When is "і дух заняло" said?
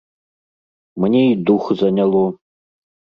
1.25-2.23